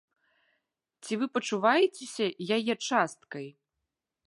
[1.03, 3.47] Ці вы пачуваецеся яе часткай?